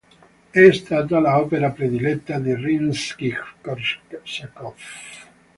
[0.49, 4.75] È stata l'opera prediletta di Rimskij-Korsakov.